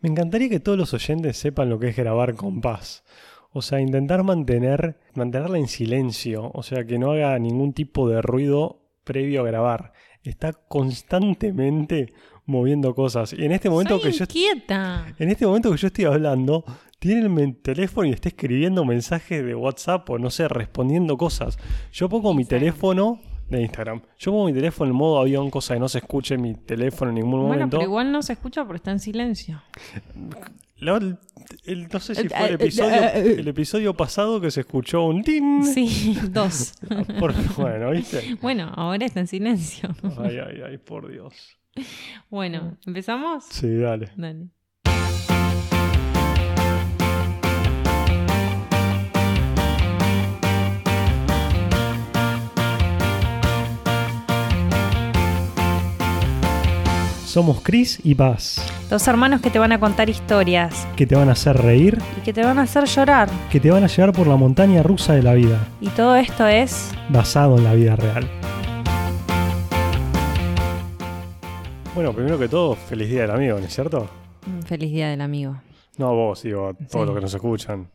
[0.00, 3.04] Me encantaría que todos los oyentes sepan lo que es grabar con paz.
[3.52, 6.50] O sea, intentar mantener, mantenerla en silencio.
[6.54, 9.92] O sea, que no haga ningún tipo de ruido previo a grabar.
[10.22, 12.12] Está constantemente
[12.46, 13.32] moviendo cosas.
[13.32, 14.24] Y en este momento Soy que yo
[15.18, 16.64] en este momento que yo estoy hablando,
[16.98, 21.58] tiene el teléfono y está escribiendo mensajes de WhatsApp o no sé, respondiendo cosas.
[21.92, 23.20] Yo pongo mi teléfono
[23.50, 24.00] de Instagram.
[24.18, 27.16] Yo pongo mi teléfono en modo avión, cosa que no se escuche mi teléfono en
[27.16, 27.76] ningún Bueno, momento.
[27.78, 29.62] pero igual no se escucha porque está en silencio.
[30.78, 31.18] La- el-
[31.64, 33.34] el- no sé si Eh, fue el eh, episodio, eh, eh.
[33.38, 35.62] el episodio pasado que se escuchó un tin.
[35.64, 36.72] Sí, dos.
[37.18, 38.36] Por- bueno, ¿viste?
[38.40, 39.90] Bueno, ahora está en silencio.
[40.18, 41.34] Ay, ay, ay, por Dios.
[42.30, 43.44] Bueno, ¿empezamos?
[43.50, 44.10] Sí, dale.
[44.16, 44.48] Dale.
[57.30, 61.28] Somos Chris y Paz, Dos hermanos que te van a contar historias que te van
[61.28, 63.28] a hacer reír, y que te van a hacer llorar.
[63.52, 66.48] que te van a llevar por la montaña rusa de la vida, Y todo esto
[66.48, 66.90] es...
[67.08, 68.28] basado en la vida real.
[71.94, 74.08] Bueno, primero que todo, feliz día del amigo, ¿no es cierto?
[74.46, 75.60] mm, Feliz Día del Amigo.
[75.98, 76.98] No, vos, digo, a todos Sí.
[77.06, 77.88] los que nos escuchan.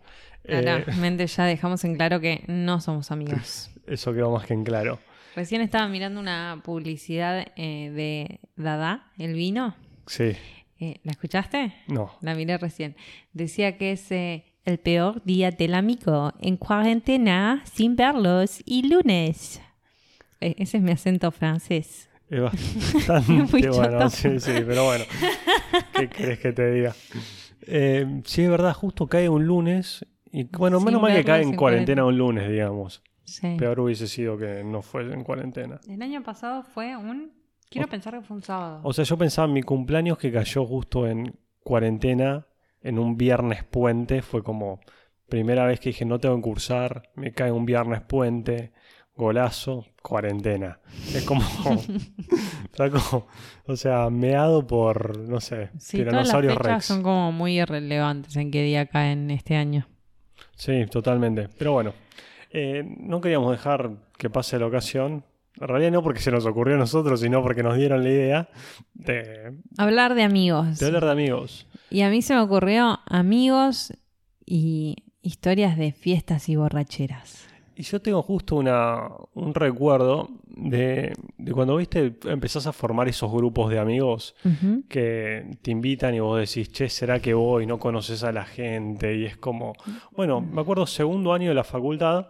[0.45, 3.69] Eh, Claramente ya dejamos en claro que no somos amigos.
[3.87, 4.99] eso quedó más que en claro.
[5.35, 9.75] Recién estaba mirando una publicidad eh, de Dada, el vino.
[10.07, 10.31] Sí,
[10.79, 11.73] Eh, ¿La escuchaste?
[11.87, 12.11] no.
[12.21, 12.95] La miré recién.
[13.33, 19.61] Decía que es eh, el peor día del amigo, en cuarentena, sin verlos y lunes.
[20.41, 22.09] Eh, ese es mi acento francés.
[22.29, 25.05] Es bastante Muy bueno, sí, sí, pero bueno.
[25.97, 26.95] ¿Qué querés que te diga?
[27.67, 30.05] Eh, sí, es verdad, justo cae un lunes.
[30.31, 32.03] Y bueno, Sin menos mal que cae en cuarentena.
[32.05, 33.01] un lunes, digamos.
[33.25, 33.55] Sí.
[33.57, 35.79] Peor hubiese sido que no fuese en cuarentena.
[35.89, 37.33] El año pasado fue un...
[37.69, 38.79] Quiero pensar que fue un sábado.
[38.83, 42.45] O sea, yo pensaba en mi cumpleaños que cayó justo en cuarentena,
[42.81, 44.21] en un viernes puente.
[44.21, 44.79] Fue como
[45.27, 48.71] primera vez que dije no tengo que cursar, me cae un viernes puente,
[49.15, 50.79] golazo, cuarentena.
[51.13, 51.41] Es como.
[52.77, 53.27] como-
[53.65, 56.85] o sea, meado por, no sé, sí, todas las tiranosaurios fechas rex.
[56.85, 59.87] son como muy irrelevantes en qué día caen este año.
[60.55, 61.49] Sí, totalmente.
[61.57, 61.93] Pero bueno,
[62.51, 65.23] eh, no queríamos dejar que pase la ocasión.
[65.59, 68.49] En realidad no porque se nos ocurrió a nosotros, sino porque nos dieron la idea
[68.93, 70.79] de, Hablar de amigos.
[70.79, 71.67] de hablar de amigos.
[71.89, 73.93] Y a mí se me ocurrió amigos
[74.45, 77.47] y historias de fiestas y borracheras.
[77.77, 83.29] Y yo tengo justo una, un recuerdo de, de cuando viste, empezás a formar esos
[83.31, 84.33] grupos de amigos
[84.87, 87.65] que te invitan y vos decís, che, ¿será que voy?
[87.65, 89.17] No conoces a la gente.
[89.17, 89.73] Y es como,
[90.11, 92.27] bueno, me acuerdo segundo año de la facultad,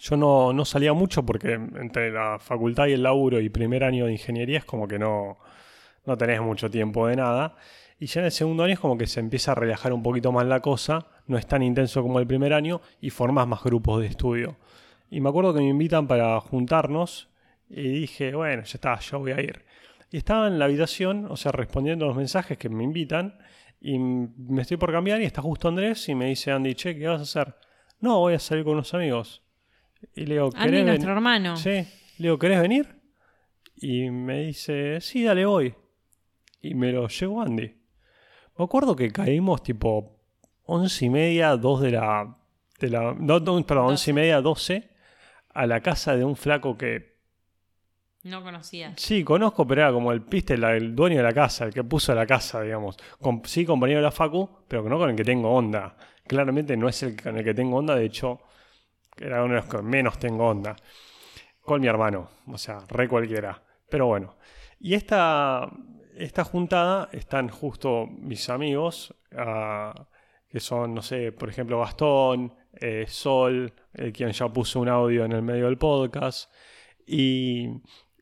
[0.00, 4.06] yo no, no salía mucho porque entre la facultad y el laburo y primer año
[4.06, 5.38] de ingeniería es como que no,
[6.04, 7.56] no tenés mucho tiempo de nada.
[7.98, 10.32] Y ya en el segundo año es como que se empieza a relajar un poquito
[10.32, 14.00] más la cosa, no es tan intenso como el primer año y formás más grupos
[14.00, 14.56] de estudio.
[15.10, 17.28] Y me acuerdo que me invitan para juntarnos
[17.68, 19.64] y dije, bueno, ya está, yo voy a ir.
[20.10, 23.38] Y estaba en la habitación, o sea, respondiendo a los mensajes que me invitan
[23.80, 27.06] y me estoy por cambiar y está justo Andrés y me dice, Andy, che, ¿qué
[27.06, 27.54] vas a hacer?
[28.00, 29.43] No, voy a salir con unos amigos.
[30.14, 31.56] Y le digo, Andy, ¿querés nuestro ven- hermano.
[31.56, 31.86] Sí, le
[32.18, 32.88] digo, ¿querés venir?
[33.76, 35.74] Y me dice, sí, dale, voy.
[36.62, 37.74] Y me lo llevó Andy.
[38.56, 40.16] Me acuerdo que caímos tipo
[40.64, 42.36] once y media, dos de la...
[42.78, 44.90] De la no, no, perdón, once y media, doce,
[45.50, 47.14] a la casa de un flaco que
[48.24, 48.94] No conocías.
[49.00, 51.84] Sí, conozco, pero era como el piste, la- el dueño de la casa, el que
[51.84, 52.96] puso la casa, digamos.
[53.20, 55.96] Con- sí, compañero de la Facu, pero no con el que tengo onda.
[56.26, 58.40] Claramente no es el con el que tengo onda, de hecho,
[59.18, 60.76] era uno de los que menos tengo onda.
[61.60, 63.62] Con mi hermano, o sea, re cualquiera.
[63.88, 64.36] Pero bueno.
[64.78, 65.70] Y esta,
[66.16, 70.08] esta juntada están justo mis amigos, ah,
[70.48, 75.24] que son, no sé, por ejemplo, Gastón, eh, Sol, eh, quien ya puso un audio
[75.24, 76.52] en el medio del podcast.
[77.06, 77.68] Y,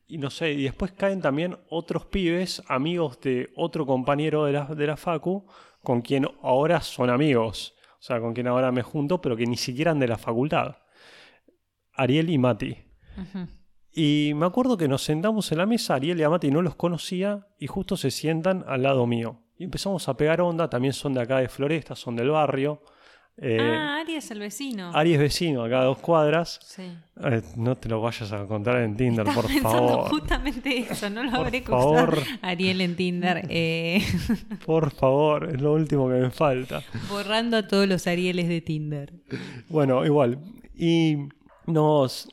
[0.07, 4.65] y no sé, y después caen también otros pibes, amigos de otro compañero de la,
[4.65, 5.45] de la Facu,
[5.81, 7.75] con quien ahora son amigos.
[7.99, 10.77] O sea, con quien ahora me junto, pero que ni siquiera eran de la facultad.
[11.95, 12.77] Ariel y Mati.
[13.95, 17.47] Y me acuerdo que nos sentamos en la mesa, Ariel y Amati no los conocía
[17.59, 19.39] y justo se sientan al lado mío.
[19.57, 22.81] Y empezamos a pegar onda, también son de acá de Floresta, son del barrio.
[23.37, 24.91] Eh, ah, Ari es el vecino.
[24.93, 26.59] Ari es vecino, acá a dos cuadras.
[26.63, 26.83] Sí.
[27.23, 30.09] Eh, no te lo vayas a contar en Tinder, Estaba por pensando favor.
[30.09, 32.17] justamente eso, no lo Por habré favor.
[32.41, 34.03] Ariel en Tinder, eh,
[34.65, 36.81] Por favor, es lo último que me falta.
[37.09, 39.13] borrando a todos los Arieles de Tinder.
[39.69, 40.39] Bueno, igual.
[40.75, 41.17] Y
[41.65, 42.29] nos...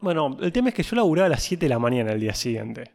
[0.00, 2.34] Bueno, el tema es que yo laburaba a las 7 de la mañana el día
[2.34, 2.92] siguiente.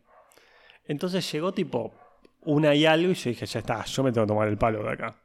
[0.87, 1.93] Entonces llegó tipo
[2.41, 4.83] una y algo y yo dije, ya está, yo me tengo que tomar el palo
[4.83, 5.15] de acá.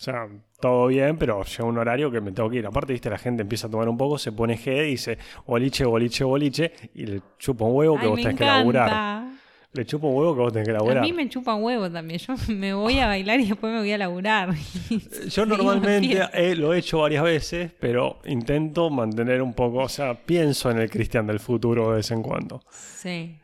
[0.00, 0.26] O sea,
[0.60, 2.66] todo bien, pero llega un horario que me tengo que ir.
[2.66, 5.84] Aparte, viste, la gente empieza a tomar un poco, se pone G y dice boliche,
[5.84, 9.24] boliche, boliche, y le chupa un huevo que Ay, vos tenés que laburar.
[9.72, 11.00] Le chupa un huevo que vos tenés que A laburar.
[11.02, 12.18] mí me chupa un huevo también.
[12.18, 14.52] Yo me voy a bailar y después me voy a laburar.
[15.28, 20.14] Yo normalmente eh, lo he hecho varias veces, pero intento mantener un poco, o sea,
[20.26, 22.62] pienso en el Cristian del futuro de vez en cuando.
[22.70, 23.38] Sí.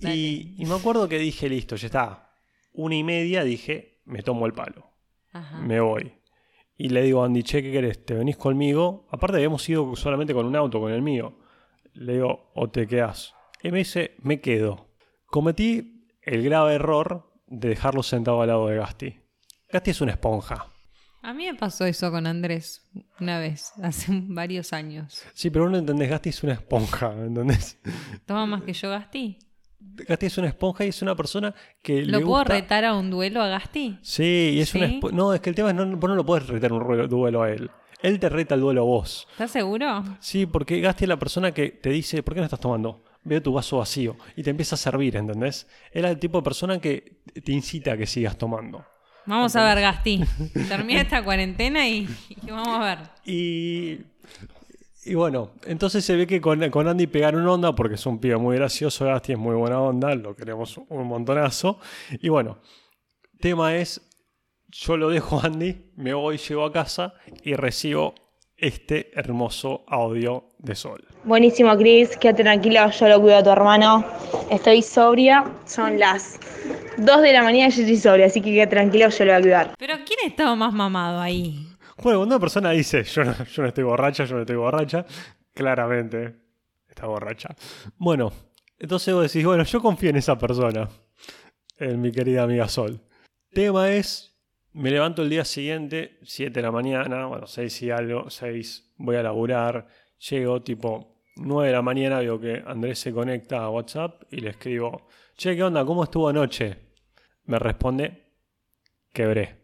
[0.00, 2.34] Y, y me acuerdo que dije, listo, ya está.
[2.72, 4.90] Una y media dije, me tomo el palo,
[5.32, 5.60] Ajá.
[5.60, 6.12] me voy.
[6.76, 8.04] Y le digo a Andy, che, ¿qué querés?
[8.04, 9.06] ¿Te venís conmigo?
[9.12, 11.38] Aparte habíamos ido solamente con un auto, con el mío.
[11.92, 13.32] Le digo, o te quedás.
[13.62, 14.88] Y me dice, me quedo.
[15.32, 19.16] Cometí el grave error de dejarlo sentado al lado de Gasti.
[19.72, 20.66] Gasti es una esponja.
[21.22, 22.82] A mí me pasó eso con Andrés
[23.18, 25.22] una vez, hace varios años.
[25.32, 27.80] Sí, pero no entendés, Gasti es una esponja, ¿entendés?
[28.26, 29.38] ¿Toma más que yo, Gasti?
[29.80, 32.52] Gasti es una esponja y es una persona que ¿Lo le puedo gusta...
[32.52, 33.98] retar a un duelo a Gasti?
[34.02, 35.00] Sí, y es una ¿Sí?
[35.00, 37.40] espo- No, es que el tema es no, vos no lo puedes retar un duelo
[37.42, 37.70] a él.
[38.02, 39.26] Él te reta el duelo a vos.
[39.32, 40.04] ¿Estás seguro?
[40.20, 43.02] Sí, porque Gasti es la persona que te dice, ¿por qué no estás tomando?
[43.24, 45.66] Veo tu vaso vacío y te empieza a servir, ¿entendés?
[45.92, 48.84] Es el tipo de persona que te incita a que sigas tomando.
[49.26, 50.20] Vamos a ver, Gasti.
[50.68, 52.98] Termina esta cuarentena y, y vamos a ver.
[53.24, 54.00] Y,
[55.04, 58.36] y bueno, entonces se ve que con, con Andy pegaron onda porque es un pibe
[58.36, 61.78] muy gracioso, Gasti es muy buena onda, lo queremos un montonazo.
[62.20, 62.58] Y bueno,
[63.40, 64.00] tema es,
[64.68, 67.14] yo lo dejo a Andy, me voy, llego a casa
[67.44, 68.14] y recibo
[68.56, 71.04] este hermoso audio de Sol.
[71.24, 72.16] Buenísimo, Chris.
[72.16, 74.04] Quédate tranquilo, yo lo cuido a tu hermano.
[74.50, 75.44] Estoy sobria.
[75.66, 76.40] Son las
[76.98, 79.38] 2 de la mañana y yo estoy sobria, así que quédate tranquilo, yo lo voy
[79.38, 79.74] a cuidar.
[79.78, 81.64] Pero ¿quién estaba más mamado ahí?
[82.02, 85.06] Bueno, cuando una persona dice, yo no, yo no estoy borracha, yo no estoy borracha,
[85.54, 86.34] claramente
[86.88, 87.54] está borracha.
[87.96, 88.32] Bueno,
[88.76, 90.88] entonces vos decís, bueno, yo confío en esa persona,
[91.78, 93.00] en mi querida amiga Sol.
[93.52, 94.36] Tema es,
[94.72, 99.14] me levanto el día siguiente, 7 de la mañana, bueno, 6 y algo, 6, voy
[99.14, 99.86] a laburar,
[100.18, 104.50] llego tipo 9 de la mañana, veo que Andrés se conecta a WhatsApp y le
[104.50, 105.06] escribo,
[105.36, 105.84] che, ¿qué onda?
[105.84, 106.76] ¿Cómo estuvo anoche?
[107.44, 108.22] Me responde,
[109.12, 109.58] quebré.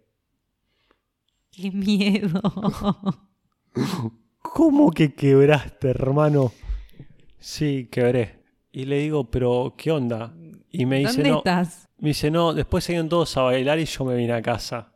[1.51, 2.41] ¡Qué miedo!
[4.43, 6.53] ¿Cómo que quebraste, hermano?
[7.39, 8.43] Sí, quebré.
[8.73, 10.35] Y le digo, pero ¿qué onda?
[10.71, 11.39] Y me dice, ¿Dónde no.
[11.39, 11.89] estás?
[11.99, 14.95] Me dice, no, después seguían todos a bailar y yo me vine a casa.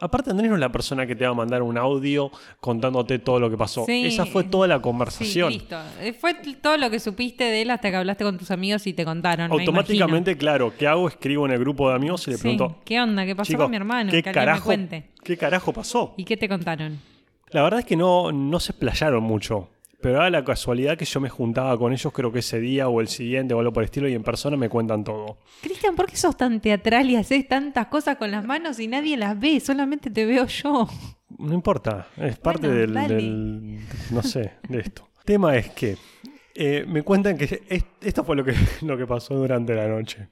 [0.00, 2.30] Aparte, Andrés no es la persona que te va a mandar un audio
[2.60, 3.84] contándote todo lo que pasó.
[3.86, 4.06] Sí.
[4.06, 5.52] Esa fue toda la Sí, conversación.
[5.52, 5.76] listo.
[6.00, 8.92] Eh, Fue todo lo que supiste de él hasta que hablaste con tus amigos y
[8.92, 9.50] te contaron.
[9.50, 11.08] me Automáticamente, claro, ¿qué hago?
[11.08, 12.56] Escribo en el grupo de amigos y le imagino.
[12.58, 12.82] pregunto, Sí.
[12.84, 13.24] ¿Qué onda?
[13.26, 14.10] ¿Qué pasó "Chicos, con mi hermano?
[14.10, 15.10] ¿qué que alguien me carajo, cuente.
[15.22, 16.14] ¿Qué carajo pasó?
[16.16, 16.98] ¿Y qué te contaron?
[17.50, 19.68] La verdad es que no, no se explayaron mucho.
[20.04, 23.00] Pero era la casualidad que yo me juntaba con ellos, creo que ese día o
[23.00, 25.38] el siguiente o algo por el estilo, y en persona me cuentan todo.
[25.62, 29.16] Cristian, ¿por qué sos tan teatral y haces tantas cosas con las manos y nadie
[29.16, 29.58] las ve?
[29.60, 30.86] Solamente te veo yo.
[31.38, 33.78] No importa, es parte Bueno, del,
[34.10, 35.08] no sé, de esto.
[35.24, 35.96] Tema es que
[36.54, 38.52] eh, me cuentan que es- esto fue lo que,
[38.82, 40.28] lo que pasó durante la noche.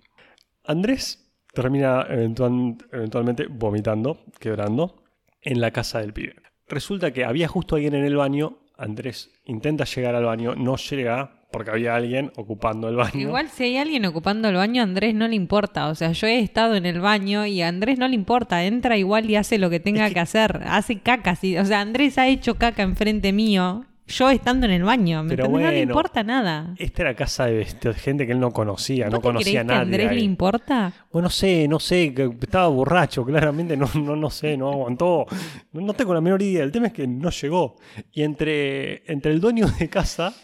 [0.65, 5.03] Andrés termina eventual- eventualmente vomitando, quebrando,
[5.41, 6.37] en la casa del pibe.
[6.69, 11.31] Resulta que había justo alguien en el baño, Andrés intenta llegar al baño, no llega
[11.53, 13.21] porque había alguien ocupando el baño.
[13.21, 15.89] Igual si hay alguien ocupando el baño, a Andrés no le importa.
[15.89, 18.65] O sea, yo he estado en el baño y a Andrés no le importa.
[18.65, 20.19] Entra igual y hace lo que tenga que...
[20.19, 20.63] hacer.
[20.65, 21.37] Hace caca.
[21.37, 21.57] sí.
[21.59, 23.85] O sea, Andrés ha hecho caca enfrente mío.
[24.07, 25.23] Yo estando en el baño.
[25.23, 25.65] ¿me Pero entendés?
[25.65, 26.75] No le bueno, importa nada.
[26.77, 29.65] Esta era casa de, de gente que él no conocía, no ¿Vos te conocía a
[29.65, 29.81] nadie.
[29.81, 30.17] Andrés ahí.
[30.17, 30.93] le importa?
[31.13, 35.27] Bueno, no sé, no sé, que estaba borracho, claramente no, no, no sé, no aguantó.
[35.73, 36.63] No, no tengo la menor idea.
[36.65, 37.77] El tema es que no llegó.
[38.11, 40.35] Y entre, entre el dueño de casa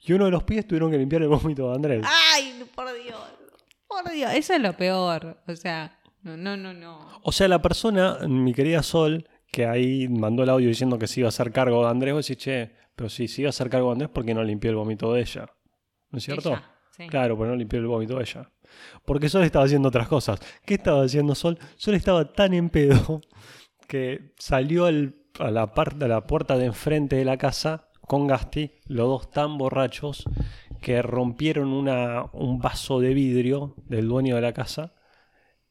[0.00, 2.06] y uno de los pies tuvieron que limpiar el vómito de Andrés.
[2.34, 3.20] Ay, por Dios.
[3.88, 4.32] Por Dios.
[4.34, 5.42] Eso es lo peor.
[5.46, 7.20] O sea, no, no, no, no.
[7.24, 11.20] O sea, la persona, mi querida Sol, que ahí mandó el audio diciendo que se
[11.20, 13.68] iba a hacer cargo de Andrés, vos decís, che, pero si se iba a hacer
[13.70, 15.46] cargo de Andrés, ¿por qué no limpió el vómito de ella?
[16.10, 16.50] ¿No es cierto?
[16.50, 17.06] Ella, sí.
[17.06, 18.50] Claro, pero no limpió el vómito de ella.
[19.04, 20.40] Porque Sol estaba haciendo otras cosas.
[20.64, 21.58] ¿Qué estaba haciendo Sol?
[21.76, 23.20] Sol estaba tan en pedo
[23.88, 28.26] que salió al- a, la parte, a la puerta de enfrente de la casa con
[28.26, 30.24] Gasti, los dos tan borrachos
[30.80, 34.92] que rompieron una, un vaso de vidrio del dueño de la casa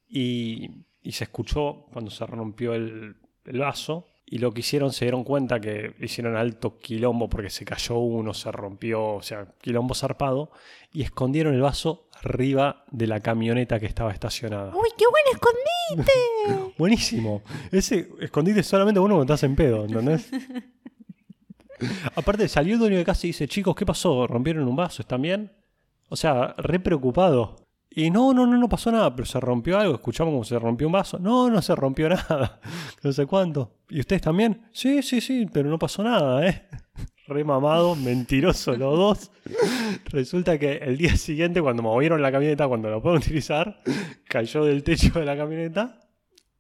[0.08, 4.08] y, y se escuchó cuando se rompió el, el vaso.
[4.32, 8.34] Y lo que hicieron, se dieron cuenta que hicieron alto quilombo porque se cayó uno,
[8.34, 10.52] se rompió, o sea, quilombo zarpado.
[10.94, 14.74] Y escondieron el vaso arriba de la camioneta que estaba estacionada.
[14.74, 16.74] Uy, qué buen escondite.
[16.78, 17.42] Buenísimo.
[17.74, 20.32] Ese escondite solamente uno cuando estás en pedo, ¿entendés?
[22.16, 24.28] Aparte, salió el dueño de casa y dice, chicos, ¿qué pasó?
[24.28, 25.02] ¿Rompieron un vaso?
[25.02, 25.52] ¿Están bien?
[26.08, 27.58] O sea, re preocupado.
[27.94, 29.96] Y no, no, no, no pasó nada, pero se rompió algo.
[29.96, 31.20] Escuchamos como se rompió un vaso.
[31.20, 32.60] No, no se rompió nada.
[33.04, 33.80] No sé cuánto.
[33.90, 34.68] ¿Y ustedes también?
[34.72, 36.68] Sí, sí, sí, pero no pasó nada, ¿eh?
[37.28, 39.32] Re mamado, mentiroso los dos.
[40.06, 43.82] Resulta que el día siguiente, cuando movieron la camioneta, cuando la pueden utilizar,
[44.28, 46.00] cayó del techo de la camioneta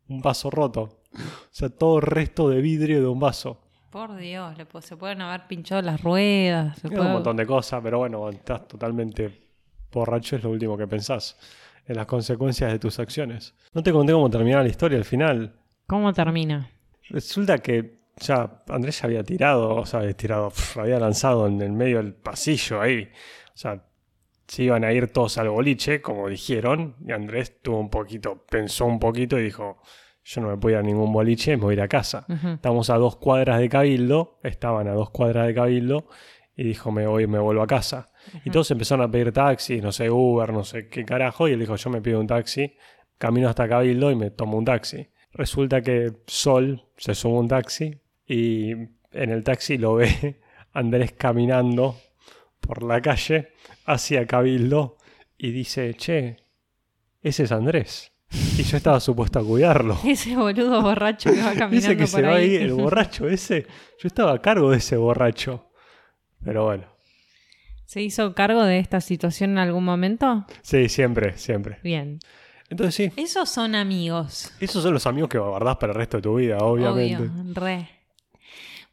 [0.08, 0.82] un vaso roto.
[1.14, 3.62] O sea, todo resto de vidrio de un vaso.
[3.90, 6.78] Por Dios, se pueden haber pinchado las ruedas.
[6.80, 9.40] se Era puede- un montón de cosas, pero bueno, estás totalmente
[9.91, 11.38] borracho, es lo último que pensás.
[11.86, 13.55] En las consecuencias de tus acciones.
[13.74, 15.55] No te conté cómo terminaba la historia al final.
[15.88, 16.69] ¿Cómo termina?
[17.10, 21.71] Resulta que ya Andrés ya había tirado, o sea, había tirado, había lanzado en el
[21.71, 23.10] medio del pasillo ahí.
[23.53, 23.83] O sea,
[24.48, 28.86] se iban a ir todos al boliche, como dijeron, y Andrés tuvo un poquito, pensó
[28.86, 29.81] un poquito y dijo,
[30.24, 32.25] yo no me puedo ir a ningún boliche, me voy a ir a casa.
[32.27, 36.07] Estamos a dos cuadras de Cabildo, estaban a dos cuadras de Cabildo,
[36.55, 38.11] y dijo, me voy, me vuelvo a casa.
[38.46, 41.60] Y todos empezaron a pedir taxis, no sé, Uber, no sé qué carajo, y él
[41.60, 42.75] dijo, yo me pido un taxi,
[43.18, 45.08] camino hasta Cabildo y me tomo un taxi.
[45.34, 50.40] Resulta que Sol se sube a un taxi y en el taxi lo ve
[50.74, 51.96] Andrés caminando
[52.60, 53.50] por la calle
[53.86, 54.98] hacia Cabildo
[55.38, 56.38] y dice, che,
[57.22, 58.12] ese es Andrés.
[58.58, 59.98] Y yo estaba supuesto a cuidarlo.
[60.06, 62.56] Ese boludo borracho que va caminando Dice que por se va ahí.
[62.56, 63.68] ahí el borracho ese.
[64.00, 65.70] Yo estaba a cargo de ese borracho.
[66.44, 66.86] Pero bueno.
[67.91, 70.45] ¿Se hizo cargo de esta situación en algún momento?
[70.62, 71.77] Sí, siempre, siempre.
[71.83, 72.19] Bien.
[72.69, 74.53] Entonces sí, Esos son amigos.
[74.62, 77.24] esos son los amigos que guardás para el resto de tu vida, obviamente.
[77.24, 77.89] Obvio, re.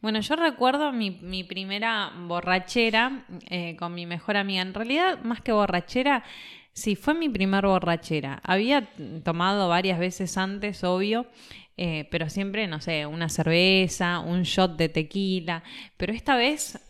[0.01, 4.63] Bueno, yo recuerdo mi, mi primera borrachera eh, con mi mejor amiga.
[4.63, 6.25] En realidad, más que borrachera,
[6.73, 8.41] sí, fue mi primer borrachera.
[8.43, 8.89] Había
[9.23, 11.29] tomado varias veces antes, obvio,
[11.77, 15.63] eh, pero siempre, no sé, una cerveza, un shot de tequila.
[15.97, 16.81] Pero esta vez,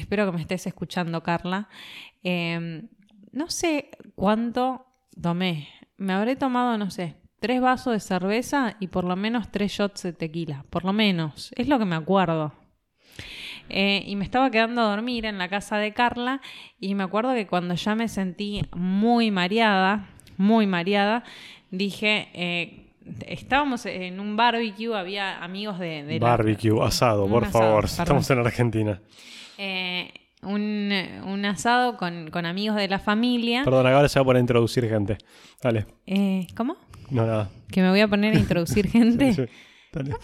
[0.00, 1.68] espero que me estés escuchando, Carla,
[2.24, 2.82] eh,
[3.32, 4.86] no sé cuánto
[5.20, 5.68] tomé.
[5.96, 10.02] Me habré tomado, no sé, tres vasos de cerveza y por lo menos tres shots
[10.02, 10.64] de tequila.
[10.70, 11.52] Por lo menos.
[11.56, 12.52] Es lo que me acuerdo.
[13.68, 16.40] Eh, y me estaba quedando a dormir en la casa de Carla
[16.80, 21.22] y me acuerdo que cuando ya me sentí muy mareada, muy mareada,
[21.70, 22.92] dije, eh,
[23.28, 26.02] estábamos en un barbecue, había amigos de...
[26.02, 27.82] de la- Barbecue, asado, por asado, favor.
[27.82, 28.00] perdón.
[28.00, 29.00] Estamos en Argentina.
[29.62, 30.10] Eh,
[30.42, 30.90] un,
[31.26, 33.62] un asado con, con amigos de la familia.
[33.64, 35.18] Perdón, ahora se va a poner a introducir gente.
[35.62, 35.86] Dale.
[36.06, 36.76] Eh, ¿Cómo?
[37.10, 37.50] No, nada.
[37.70, 39.34] Que me voy a poner a introducir gente.
[39.34, 39.42] Sí,
[39.92, 40.14] Dale.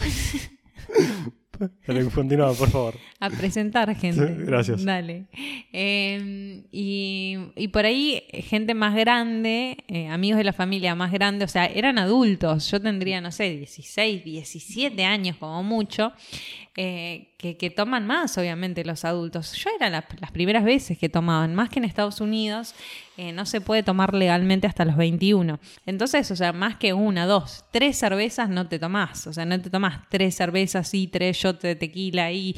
[1.87, 2.95] Dale, continúa, por favor.
[3.18, 4.35] A presentar gente.
[4.44, 4.85] Gracias.
[4.85, 5.25] Dale.
[5.73, 11.44] Eh, y, y por ahí, gente más grande, eh, amigos de la familia más grande,
[11.44, 12.70] o sea, eran adultos.
[12.70, 16.12] Yo tendría, no sé, 16, 17 años como mucho,
[16.76, 19.52] eh, que, que toman más, obviamente, los adultos.
[19.54, 22.75] Yo era la- las primeras veces que tomaban, más que en Estados Unidos,
[23.16, 25.58] eh, no se puede tomar legalmente hasta los 21.
[25.87, 29.26] Entonces, o sea, más que una, dos, tres cervezas no te tomás.
[29.26, 32.54] O sea, no te tomás tres cervezas y tres shots de tequila y...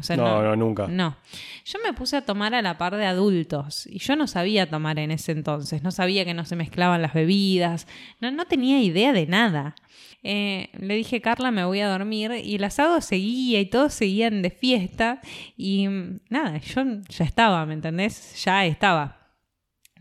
[0.00, 0.86] O sea, No, no, nunca.
[0.88, 1.16] No.
[1.64, 4.98] Yo me puse a tomar a la par de adultos y yo no sabía tomar
[4.98, 5.82] en ese entonces.
[5.82, 7.86] No sabía que no se mezclaban las bebidas.
[8.20, 9.74] No, no tenía idea de nada.
[10.22, 14.42] Eh, le dije, Carla, me voy a dormir y el asado seguía y todos seguían
[14.42, 15.20] de fiesta
[15.56, 18.42] y mm, nada, yo ya estaba, ¿me entendés?
[18.44, 19.19] Ya estaba.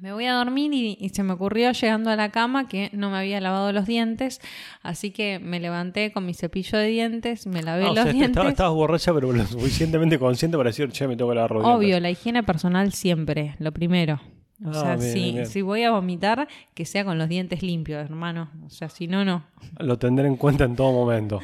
[0.02, 3.10] Me voy a dormir y, y se me ocurrió llegando a la cama que no
[3.10, 4.40] me había lavado los dientes,
[4.82, 8.12] así que me levanté con mi cepillo de dientes, me lavé Ah, o los sea,
[8.14, 8.30] dientes.
[8.32, 11.66] estaba- estabas borracha, pero lo suficientemente consciente para decir, che, me tengo que lavar los
[11.66, 12.02] Obvio, dientes.
[12.02, 14.22] la higiene personal siempre, lo primero.
[14.64, 15.46] O Ah, sea, bien, si, bien, bien.
[15.48, 18.50] si voy a vomitar, que sea con los dientes limpios, hermano.
[18.66, 19.46] O sea, si no, no.
[19.80, 21.40] Lo tendré en cuenta en todo momento.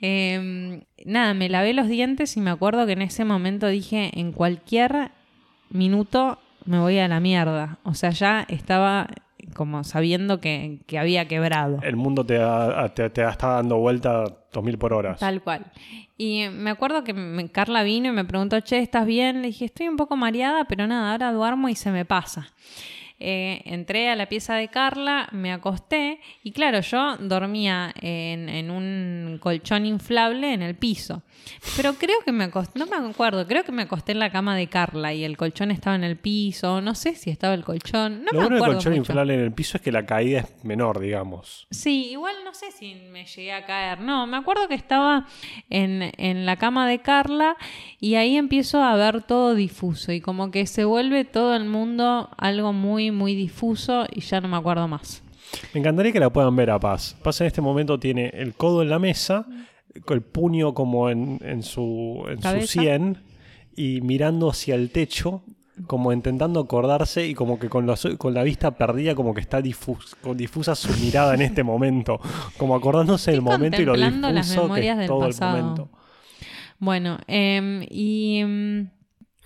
[0.00, 4.32] Eh, nada, me lavé los dientes y me acuerdo que en ese momento dije, en
[4.32, 5.10] cualquier
[5.70, 7.78] minuto me voy a la mierda.
[7.84, 9.08] O sea, ya estaba
[9.54, 11.78] como sabiendo que, que había quebrado.
[11.82, 15.14] El mundo te, da- te, te está dando vuelta 2000 por hora.
[15.16, 15.66] Tal cual.
[16.18, 19.42] Y me acuerdo que me- Carla vino y me preguntó, che, ¿estás bien?
[19.42, 22.48] Le dije, estoy un poco mareada, pero nada, ahora duermo y se me pasa.
[23.18, 28.70] Eh, entré a la pieza de Carla, me acosté y claro, yo dormía en, en
[28.70, 31.22] un colchón inflable en el piso.
[31.76, 34.54] Pero creo que me acosté, no me acuerdo, creo que me acosté en la cama
[34.56, 38.24] de Carla y el colchón estaba en el piso, no sé si estaba el colchón,
[38.24, 39.00] no Lo me bueno acuerdo colchón mucho.
[39.00, 41.66] inflable en el piso es que la caída es menor, digamos.
[41.70, 44.00] Sí, igual no sé si me llegué a caer.
[44.00, 45.26] No, me acuerdo que estaba
[45.70, 47.56] en, en la cama de Carla
[47.98, 52.28] y ahí empiezo a ver todo difuso y como que se vuelve todo el mundo
[52.36, 55.22] algo muy, muy difuso y ya no me acuerdo más.
[55.74, 57.16] Me encantaría que la puedan ver a Paz.
[57.22, 59.46] Paz en este momento tiene el codo en la mesa,
[60.04, 63.18] con el puño como en, en su, en su sien
[63.76, 65.42] y mirando hacia el techo
[65.86, 69.60] como intentando acordarse y como que con, los- con la vista perdida como que está
[69.60, 72.18] difus- con difusa su mirada en este momento,
[72.56, 75.56] como acordándose del momento y lo las difuso que es del todo pasado.
[75.58, 75.90] el momento.
[76.78, 78.88] Bueno, em, y em,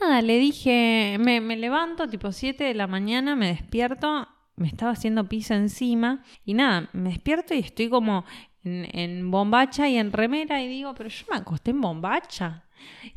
[0.01, 4.93] nada, le dije, me, me levanto tipo 7 de la mañana, me despierto, me estaba
[4.93, 8.25] haciendo pizza encima y nada, me despierto y estoy como
[8.65, 12.65] en, en bombacha y en remera y digo, pero yo me acosté en bombacha.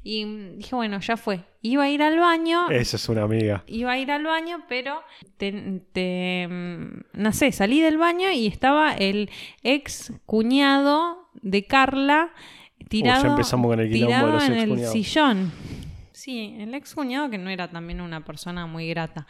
[0.04, 0.25] Y
[0.58, 1.42] dije, bueno, ya fue.
[1.62, 2.70] Iba a ir al baño.
[2.70, 3.63] Esa es una amiga.
[3.68, 5.02] Iba a ir al baño, pero
[5.38, 9.30] te, te, no sé, salí del baño y estaba el
[9.62, 12.32] ex cuñado de Carla
[12.90, 15.52] tirado, empezamos con el quilombo de tirado los en el sillón.
[16.24, 19.27] Sí, el ex cuñado que no era también una persona muy grata.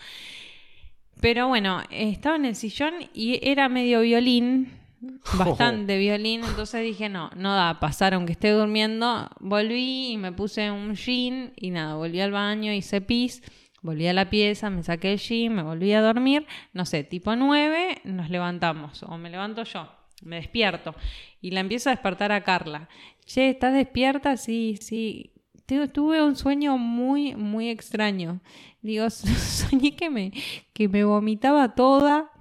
[1.19, 4.71] Pero bueno, estaba en el sillón y era medio violín,
[5.35, 9.27] bastante violín, entonces dije, no, no da, pasar aunque esté durmiendo.
[9.39, 13.41] Volví y me puse un jean y nada, volví al baño, hice pis,
[13.81, 17.35] volví a la pieza, me saqué el jean, me volví a dormir, no sé, tipo
[17.35, 20.93] 9, nos levantamos, o me levanto yo, me despierto
[21.41, 22.87] y la empiezo a despertar a Carla.
[23.25, 24.37] Che, ¿estás despierta?
[24.37, 25.32] Sí, sí.
[25.73, 28.41] Tu- Tuve un sueño muy, muy extraño.
[28.81, 30.31] Digo, soñé que me,
[30.73, 32.31] que me vomitaba toda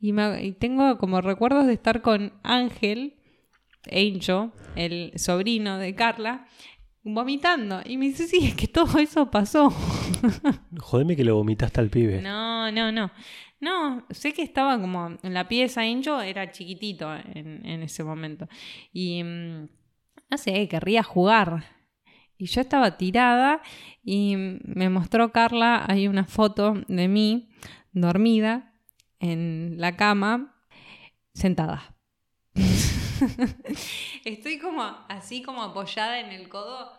[0.00, 3.14] y, me- y tengo como recuerdos de estar con Ángel,
[3.90, 6.46] Angel, el sobrino de Carla,
[7.02, 7.80] vomitando.
[7.84, 9.70] Y me dice, sí, es que todo eso pasó.
[10.78, 12.20] Jodeme que le vomitaste al pibe.
[12.22, 13.10] No, no, no.
[13.58, 18.48] No, sé que estaba como en la pieza Angel, era chiquitito en, en ese momento.
[18.92, 19.68] Y mm,
[20.30, 21.64] no sé, querría jugar.
[22.38, 23.62] Y yo estaba tirada
[24.04, 27.48] y me mostró Carla, hay una foto de mí
[27.92, 28.74] dormida
[29.20, 30.54] en la cama,
[31.32, 31.96] sentada.
[34.24, 36.92] Estoy como así como apoyada en el codo,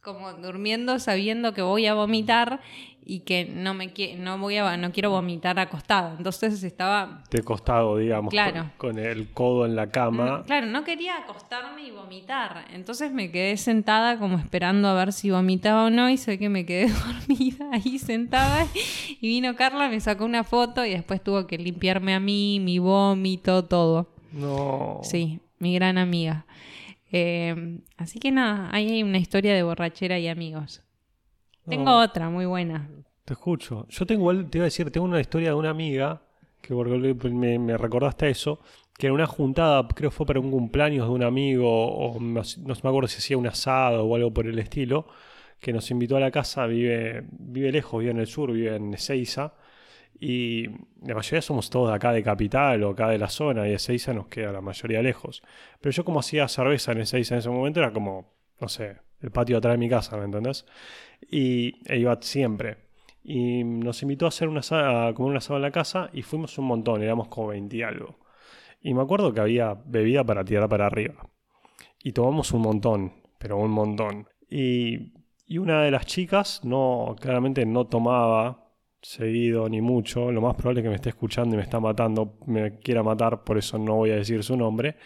[0.00, 2.60] como durmiendo sabiendo que voy a vomitar
[3.04, 6.14] y que no me no voy a no quiero vomitar acostada.
[6.16, 8.70] Entonces estaba De costado, digamos, Claro.
[8.76, 10.38] con, con el codo en la cama.
[10.38, 12.64] Mm, Claro, no quería acostarme y vomitar.
[12.72, 16.48] Entonces me quedé sentada como esperando a ver si vomitaba o no y sé que
[16.48, 16.86] me quedé
[17.28, 22.14] dormida ahí sentada y vino Carla, me sacó una foto y después tuvo que limpiarme
[22.14, 24.08] a mí, mi vómito, todo.
[24.32, 25.00] No.
[25.02, 26.46] Sí, mi gran amiga.
[27.10, 30.82] Eh, así que nada, ahí hay una historia de borrachera y amigos.
[31.68, 32.88] Tengo otra muy buena.
[33.24, 33.86] Te escucho.
[33.88, 36.22] Yo tengo, te iba a decir, tengo una historia de una amiga,
[36.60, 38.60] que me, me recordaste eso,
[38.96, 42.42] que en una juntada, creo que fue para un cumpleaños de un amigo, o no,
[42.42, 45.06] no me acuerdo si hacía un asado o algo por el estilo,
[45.60, 48.94] que nos invitó a la casa, vive, vive lejos, vive en el sur, vive en
[48.94, 49.54] Ezeiza,
[50.18, 50.68] y
[51.04, 54.12] la mayoría somos todos de acá de Capital o acá de la zona, y Ezeiza
[54.12, 55.42] nos queda la mayoría lejos.
[55.80, 59.30] Pero yo como hacía cerveza en Ezeiza en ese momento, era como, no sé, el
[59.30, 60.66] patio atrás de mi casa, ¿me entendés?
[61.30, 62.78] Y e iba siempre.
[63.24, 66.58] Y nos invitó a hacer una a comer un asado en la casa y fuimos
[66.58, 68.18] un montón, éramos como 20 y algo.
[68.80, 71.28] Y me acuerdo que había bebida para tirar para arriba.
[72.02, 74.26] Y tomamos un montón, pero un montón.
[74.50, 75.12] Y,
[75.46, 78.62] y una de las chicas no, claramente no tomaba
[79.02, 80.32] seguido ni mucho.
[80.32, 83.44] Lo más probable es que me esté escuchando y me está matando, me quiera matar,
[83.44, 84.96] por eso no voy a decir su nombre.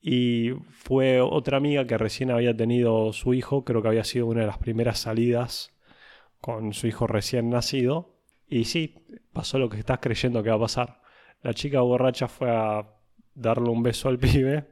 [0.00, 4.42] Y fue otra amiga que recién había tenido su hijo, creo que había sido una
[4.42, 5.74] de las primeras salidas
[6.40, 8.16] con su hijo recién nacido.
[8.46, 11.00] Y sí, pasó lo que estás creyendo que va a pasar.
[11.42, 12.86] La chica borracha fue a
[13.34, 14.66] darle un beso al pibe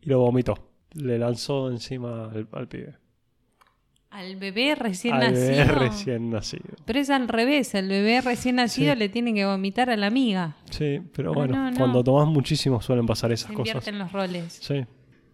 [0.00, 0.70] y lo vomitó.
[0.94, 2.96] Le lanzó encima al, pibe.
[4.10, 5.48] Al bebé recién al nacido.
[5.50, 6.64] bebé recién nacido.
[6.86, 8.98] Pero es al revés, el bebé recién nacido Sí.
[8.98, 10.56] le tiene que vomitar a la amiga.
[10.70, 11.76] Sí, pero bueno, no, no.
[11.76, 13.68] cuando tomás muchísimo suelen pasar esas Se cosas.
[13.68, 14.58] invierten los roles.
[14.62, 14.84] Sí.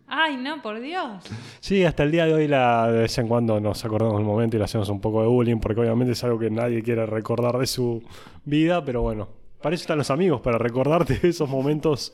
[0.07, 1.23] Ay, no, por Dios.
[1.61, 4.57] Sí, hasta el día de hoy la, de vez en cuando nos acordamos del momento
[4.57, 7.57] y le hacemos un poco de bullying, porque obviamente es algo que nadie quiere recordar
[7.59, 8.03] de su
[8.45, 9.29] vida, pero bueno,
[9.63, 12.13] para eso están los amigos, para recordarte esos momentos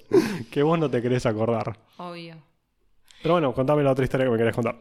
[0.52, 1.78] que vos no te querés acordar.
[1.96, 2.36] Obvio.
[3.22, 4.76] Pero bueno, contame la otra historia que me querés contar.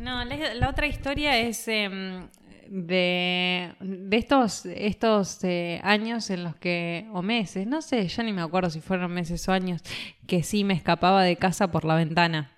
[0.00, 2.26] No, la, la otra historia es em,
[2.68, 8.32] de, de estos, estos eh, años en los que, o meses, no sé, ya ni
[8.32, 9.82] me acuerdo si fueron meses o años,
[10.26, 12.50] que sí me escapaba de casa por la ventana.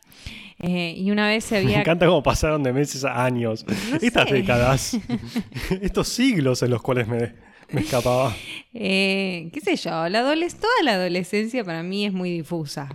[0.61, 1.81] Eh, y una vez se Me había...
[1.81, 3.65] encanta cómo pasaron de meses a años.
[4.03, 4.35] Estas sé.
[4.35, 4.99] décadas,
[5.83, 7.35] estos siglos en los cuales me,
[7.71, 8.35] me escapaba.
[8.75, 12.89] eh, qué sé yo, la toda la adolescencia para mí es muy difusa.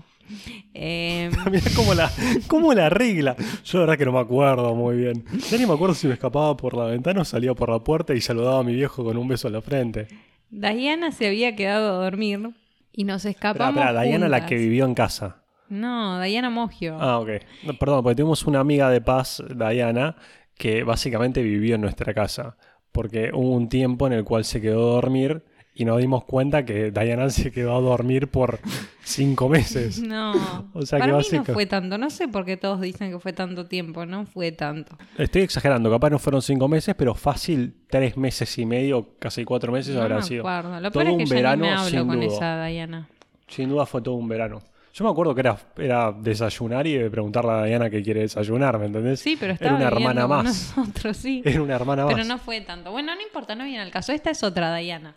[0.73, 2.11] Eh, Mirá cómo la,
[2.47, 3.35] cómo la regla.
[3.63, 5.23] Yo la verdad que no me acuerdo muy bien.
[5.49, 8.13] Ya ni me acuerdo si me escapaba por la ventana o salía por la puerta
[8.13, 10.07] y saludaba a mi viejo con un beso en la frente.
[10.49, 12.51] Diana se había quedado a dormir
[12.91, 13.75] y nos escapamos.
[13.83, 15.43] espera, Diana la que vivió en casa.
[15.69, 16.97] No, Diana Mogio.
[16.99, 17.29] Ah, ok.
[17.63, 20.15] No, perdón, porque tuvimos una amiga de paz, Diana,
[20.57, 22.57] que básicamente vivió en nuestra casa.
[22.91, 25.43] porque hubo un tiempo en el cual se quedó a dormir
[25.75, 28.59] y nos dimos cuenta que Diana se quedó a dormir por
[29.03, 29.99] cinco meses.
[30.01, 30.33] No,
[30.73, 31.97] O sea, que para mí no fue tanto.
[31.97, 34.05] No sé por qué todos dicen que fue tanto tiempo.
[34.05, 34.97] No fue tanto.
[35.17, 39.71] Estoy exagerando, capaz no fueron cinco meses, pero fácil tres meses y medio, casi cuatro
[39.71, 40.41] meses No habrán me sido.
[40.47, 40.79] acuerdo.
[40.79, 42.35] Lo Todo es un que ya verano me hablo sin con duda.
[42.35, 43.07] esa Diana.
[43.47, 44.61] Sin duda fue todo un verano.
[44.95, 48.85] Yo me acuerdo que era, era desayunar y preguntarle a Diana qué quiere desayunar, ¿me
[48.85, 49.19] entendés?
[49.21, 50.75] Sí, pero Era estaba una hermana más.
[50.77, 51.41] nosotros, sí.
[51.45, 52.13] Era una hermana más.
[52.13, 52.91] Pero no fue tanto.
[52.91, 54.11] Bueno, no importa, no viene al caso.
[54.11, 55.15] Esta es otra Diana.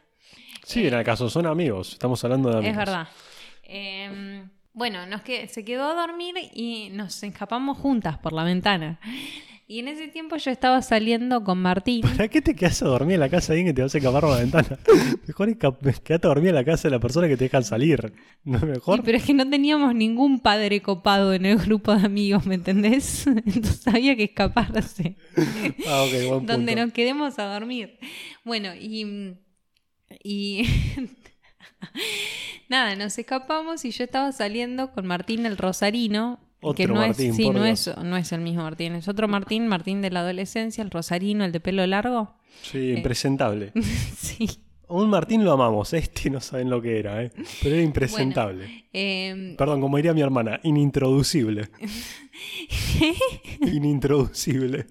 [0.66, 1.92] Sí, en el caso, son amigos.
[1.92, 2.72] Estamos hablando de amigos.
[2.72, 3.08] Es verdad.
[3.62, 8.98] Eh, bueno, nos que, se quedó a dormir y nos escapamos juntas por la ventana.
[9.68, 12.00] Y en ese tiempo yo estaba saliendo con Martín.
[12.02, 13.98] ¿Para qué te quedas a dormir en la casa de alguien que te vas a
[13.98, 14.76] escapar por la ventana?
[15.28, 18.12] Mejor quedate a dormir en la casa de la persona que te dejan salir.
[18.42, 18.96] ¿No es mejor?
[18.96, 22.56] Sí, pero es que no teníamos ningún padre copado en el grupo de amigos, ¿me
[22.56, 23.24] entendés?
[23.46, 25.16] Entonces había que escaparse.
[25.86, 26.86] Ah, ok, buen donde punto.
[26.86, 28.00] nos quedemos a dormir.
[28.44, 29.36] Bueno, y.
[30.22, 30.66] Y.
[32.68, 36.40] Nada, nos escapamos y yo estaba saliendo con Martín el Rosarino.
[36.60, 37.86] que Otro no Martín, es, sí, no Dios.
[37.86, 41.44] es, no es el mismo Martín, es otro Martín, Martín de la adolescencia, el Rosarino,
[41.44, 42.34] el de pelo largo.
[42.62, 43.72] Sí, impresentable.
[44.16, 44.48] sí.
[44.88, 47.32] Un Martín lo amamos, este no saben lo que era, ¿eh?
[47.60, 48.86] Pero era impresentable.
[48.92, 51.68] Eh, Perdón, como diría mi hermana, inintroducible.
[53.60, 54.86] inintroducible.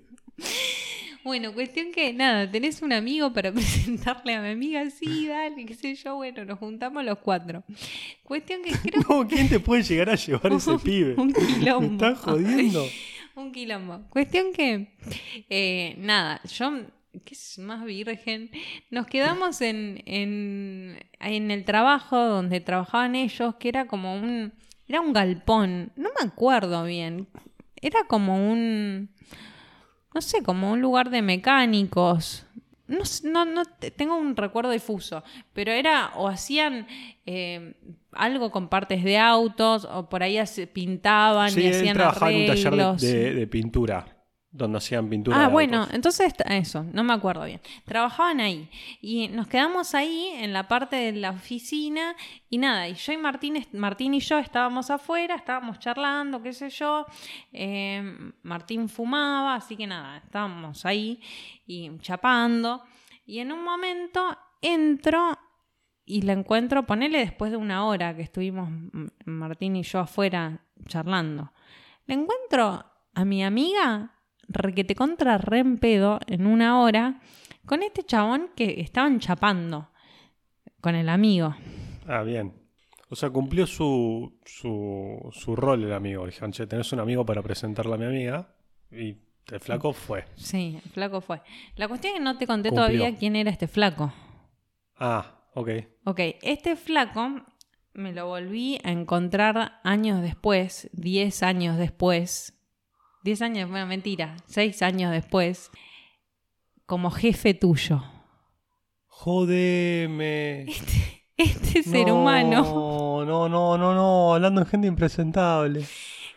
[1.25, 5.73] Bueno, cuestión que nada, tenés un amigo para presentarle a mi amiga, sí, dale, qué
[5.73, 7.63] sé yo, bueno, nos juntamos los cuatro.
[8.23, 11.15] Cuestión que creo No, ¿quién te puede llegar a llevar ese pibe?
[11.17, 11.93] un ¿Me quilombo.
[12.05, 12.85] estás jodiendo?
[13.35, 14.01] Un quilombo.
[14.09, 14.93] Cuestión que,
[15.49, 16.71] eh, nada, yo,
[17.25, 18.51] que es más virgen,
[18.91, 24.53] nos quedamos en, en, en el trabajo donde trabajaban ellos, que era como un,
[24.87, 27.27] era un galpón, no me acuerdo bien,
[27.81, 29.09] era como un,
[30.15, 32.45] no sé, como un lugar de mecánicos.
[32.87, 35.23] No, no, no te- tengo un recuerdo difuso,
[35.53, 36.87] pero era o hacían
[37.25, 37.73] eh,
[38.11, 42.37] algo con partes de autos o por ahí pintaban Sí, y él hacían trabajaba en
[42.41, 44.14] un taller de- de pintura,
[44.55, 45.37] donde hacían pintura.
[45.37, 47.59] Ah, de bueno, entonces eso, no me acuerdo bien.
[47.83, 48.69] Trabajaban ahí
[49.01, 52.15] y nos quedamos ahí en la parte de la oficina
[52.49, 56.69] y nada, y yo y Martín, Martín y yo estábamos afuera, estábamos charlando, qué sé
[56.69, 57.05] yo.
[57.51, 61.19] eh, Martín fumaba, así que nada, estábamos ahí
[61.67, 62.83] y chapando.
[63.25, 65.37] Y en un momento entro
[66.05, 68.69] y la encuentro, ponele después de una hora que estuvimos
[69.25, 71.51] Martín y yo afuera charlando.
[72.05, 74.14] Le encuentro a mi amiga
[74.47, 77.19] requete contra re en pedo en una hora
[77.65, 79.89] con este chabón que estaban chapando
[80.81, 81.55] con el amigo.
[82.07, 82.53] Ah, bien.
[83.09, 86.25] O sea, cumplió su, su, su rol el amigo.
[86.25, 88.55] Dijeron, che, tenés un amigo para presentarle a mi amiga.
[88.91, 89.17] Y
[89.51, 90.25] el flaco fue.
[90.35, 91.41] Sí, el flaco fue.
[91.75, 92.87] La cuestión es que no te conté Cumplió.
[92.87, 94.13] todavía quién era este flaco.
[94.97, 95.69] Ah, ok.
[96.05, 97.43] Ok, este flaco
[97.93, 102.54] me lo volví a encontrar años después, 10 años después.
[103.25, 105.71] 10 años, bueno, mentira, 6 años después,
[106.85, 108.03] como jefe tuyo.
[109.07, 110.67] Jodeme.
[111.35, 114.35] Este ser No, humano, No, no, no, no.
[114.35, 115.79] Hablando de gente impresentable.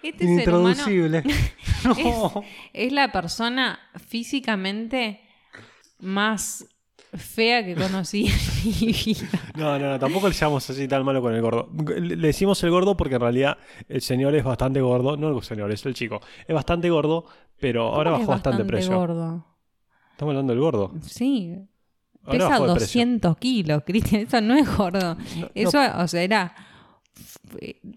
[0.03, 1.22] este ser humano Inintroducible.
[1.85, 2.42] no.
[2.72, 5.20] es la persona físicamente
[5.98, 6.64] más
[7.16, 8.33] fea que conocí en
[8.87, 9.29] mi vida.
[9.57, 11.68] No, no, no, tampoco le llamamos así tan malo con el gordo.
[12.01, 15.16] Le decimos el gordo porque en realidad el señor es bastante gordo.
[15.16, 16.21] No el señor, es el chico.
[16.47, 17.25] Es bastante gordo,
[17.59, 18.97] pero ahora ¿Cómo que bajó es bastante, precio.
[18.97, 19.47] gordo.
[20.12, 20.92] Estamos hablando del gordo.
[21.03, 21.55] Sí,
[22.25, 23.01] Ahora Pesa bajó de precio.
[23.01, 24.23] 200 kilos, Cristian.
[24.23, 25.14] Eso no es gordo.
[25.14, 26.55] No, Eso, o sea, era.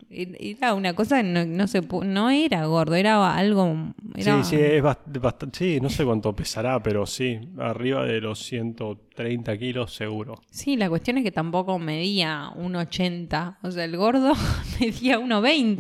[0.10, 3.94] Era una cosa, no, no se no era gordo, era algo.
[4.16, 5.58] Era, Sí, sí, es bastante.
[5.58, 10.42] Sí, no sé cuánto pesará, pero sí, arriba de los 130 kilos seguro.
[10.50, 13.58] Sí, la cuestión es que tampoco medía 1,80.
[13.64, 14.34] O sea, el gordo
[14.80, 15.80] medía 1,20.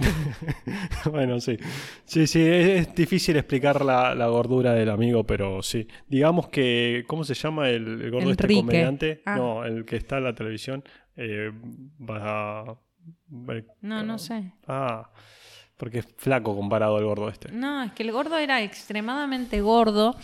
[1.11, 1.57] bueno, sí.
[2.05, 5.87] Sí, sí, es, es difícil explicar la, la gordura del amigo, pero sí.
[6.07, 8.61] Digamos que, ¿cómo se llama el, el gordo este Enrique.
[8.61, 9.21] comediante?
[9.25, 9.35] Ah.
[9.37, 10.83] No, el que está en la televisión.
[11.17, 11.51] Eh,
[11.99, 12.77] va a-
[13.81, 14.51] No, no sé.
[14.67, 15.09] Ah,
[15.77, 17.51] porque es flaco comparado al gordo este.
[17.51, 20.15] No, es que el gordo era extremadamente gordo.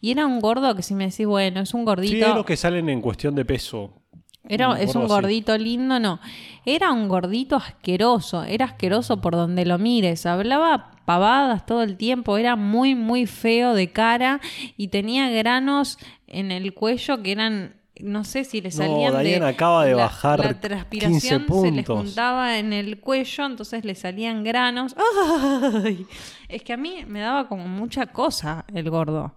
[0.00, 2.12] Y era un gordo que si me decís, bueno, es un gordito.
[2.12, 4.00] Sí, es los que salen en cuestión de peso.
[4.46, 5.08] Era, Un es un así.
[5.12, 6.20] gordito lindo, no.
[6.66, 8.42] Era un gordito asqueroso.
[8.44, 10.26] Era asqueroso por donde lo mires.
[10.26, 12.36] Hablaba pavadas todo el tiempo.
[12.36, 14.40] Era muy, muy feo de cara.
[14.76, 17.76] Y tenía granos en el cuello que eran.
[18.00, 19.22] No sé si le No, salían de.
[19.24, 23.84] Diana acaba de la- bajar La 15 transpiración se les juntaba en el cuello, entonces
[23.84, 24.96] le salían granos.
[25.84, 26.04] ¡Ay!
[26.48, 29.34] Es que a mí me daba como mucha cosa el gordo.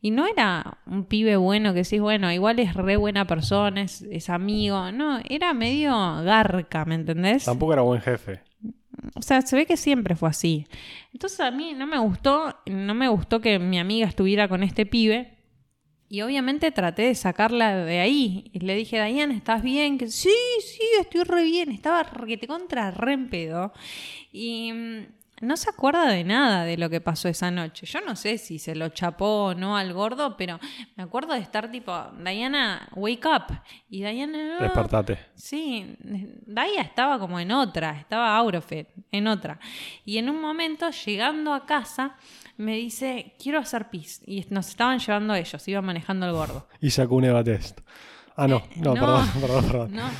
[0.00, 4.02] Y no era un pibe bueno que decís, bueno, igual es re buena persona, es,
[4.02, 4.92] es amigo.
[4.92, 7.46] No, era medio garca, ¿me entendés?
[7.46, 8.40] Tampoco era buen jefe.
[9.16, 10.66] O sea, se ve que siempre fue así.
[11.12, 14.86] Entonces a mí no me gustó, no me gustó que mi amiga estuviera con este
[14.86, 15.33] pibe.
[16.14, 18.48] Y obviamente traté de sacarla de ahí.
[18.52, 19.98] Y le dije, Diana, ¿estás bien?
[19.98, 21.72] Que sí, sí, estoy re bien.
[21.72, 23.72] Estaba que te contra re en pedo.
[24.30, 25.06] Y mm,
[25.40, 27.84] no se acuerda de nada de lo que pasó esa noche.
[27.86, 30.60] Yo no sé si se lo chapó o no al gordo, pero
[30.94, 31.92] me acuerdo de estar tipo,
[32.24, 33.52] Diana, wake up.
[33.88, 34.58] Y Diana.
[34.60, 35.18] Despertate.
[35.34, 35.96] Sí,
[36.46, 39.58] Daya estaba como en otra, estaba out of it, en otra.
[40.04, 42.16] Y en un momento, llegando a casa,
[42.56, 44.20] me dice, quiero hacer pis.
[44.26, 46.68] Y nos estaban llevando ellos, iba manejando el gordo.
[46.80, 47.80] Y sacó un Eva Test.
[48.36, 49.92] Ah, no, no, no, perdón, perdón, perdón.
[49.94, 50.10] No.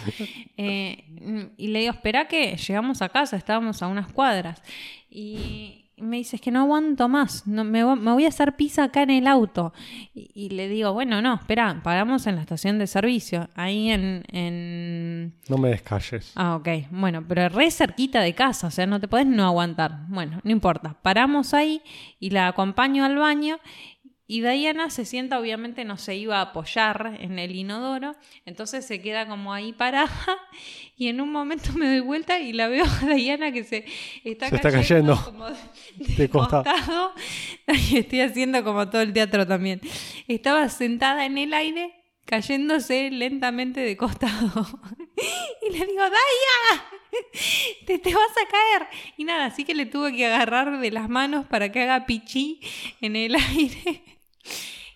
[0.56, 4.62] Eh, y le digo, espera que llegamos a casa, estábamos a unas cuadras.
[5.10, 8.84] Y me dice, es que no aguanto más, no, me, me voy a hacer pizza
[8.84, 9.72] acá en el auto.
[10.14, 14.24] Y, y le digo, bueno, no, espera, paramos en la estación de servicio, ahí en...
[14.28, 15.34] en...
[15.48, 16.32] No me descalles.
[16.36, 20.06] Ah, ok, bueno, pero re cerquita de casa, o sea, no te podés no aguantar.
[20.08, 21.82] Bueno, no importa, paramos ahí
[22.20, 23.58] y la acompaño al baño.
[24.26, 29.02] Y Diana se sienta, obviamente no se iba a apoyar en el inodoro, entonces se
[29.02, 30.10] queda como ahí parada
[30.96, 33.84] y en un momento me doy vuelta y la veo a Diana que se
[34.24, 35.20] está Se está cayendo.
[35.22, 35.56] como de,
[35.96, 36.64] De de costado.
[36.64, 37.12] costado.
[37.90, 39.80] Y estoy haciendo como todo el teatro también.
[40.26, 44.66] Estaba sentada en el aire cayéndose lentamente de costado.
[45.66, 46.84] Y le digo, Daya,
[47.86, 48.88] te, te vas a caer.
[49.16, 52.60] Y nada, así que le tuve que agarrar de las manos para que haga pichí
[53.00, 54.02] en el aire.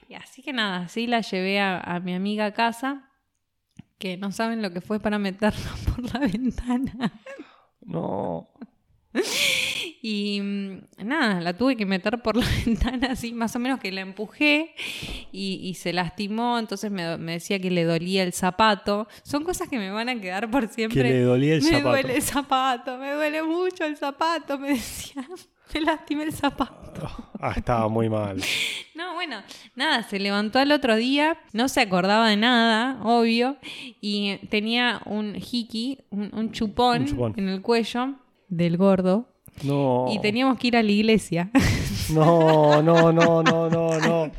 [0.08, 3.10] Y así que nada, así la llevé a, a mi amiga a casa,
[3.98, 7.12] que no saben lo que fue para meterla por la ventana.
[7.80, 8.48] No.
[10.00, 13.90] Y mm, nada, la tuve que meter por la ventana así, más o menos que
[13.92, 14.74] la empujé
[15.32, 19.08] y, y se lastimó, entonces me, me decía que le dolía el zapato.
[19.22, 21.02] Son cosas que me van a quedar por siempre.
[21.02, 21.88] Que le dolía el me zapato.
[21.90, 25.26] duele el zapato, me duele mucho el zapato, me decía.
[25.74, 27.06] Me lastimé el zapato.
[27.40, 28.40] Ah, estaba muy mal.
[28.96, 29.42] No, bueno,
[29.76, 33.58] nada, se levantó al otro día, no se acordaba de nada, obvio,
[34.00, 37.34] y tenía un hiki, un, un chupón, Un chupón.
[37.36, 38.14] en el cuello
[38.48, 39.28] del gordo,
[39.64, 40.06] No.
[40.12, 41.50] y teníamos que ir a la iglesia.
[42.10, 44.32] No, no, no, no, no, no.